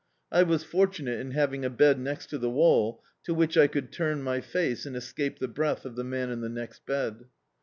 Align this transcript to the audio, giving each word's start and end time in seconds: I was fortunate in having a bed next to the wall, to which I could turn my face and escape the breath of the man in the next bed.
I 0.31 0.41
was 0.41 0.63
fortunate 0.63 1.19
in 1.19 1.29
having 1.29 1.63
a 1.63 1.69
bed 1.69 1.99
next 1.99 2.25
to 2.31 2.39
the 2.39 2.49
wall, 2.49 3.03
to 3.23 3.35
which 3.35 3.55
I 3.55 3.67
could 3.67 3.91
turn 3.91 4.23
my 4.23 4.41
face 4.41 4.87
and 4.87 4.95
escape 4.95 5.37
the 5.37 5.47
breath 5.47 5.85
of 5.85 5.95
the 5.95 6.03
man 6.03 6.31
in 6.31 6.41
the 6.41 6.49
next 6.49 6.87
bed. 6.87 7.25